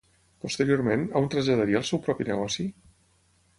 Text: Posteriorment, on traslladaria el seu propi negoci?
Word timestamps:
Posteriorment, 0.45 1.03
on 1.19 1.29
traslladaria 1.35 1.83
el 1.83 1.87
seu 1.91 2.03
propi 2.09 2.29
negoci? 2.33 2.69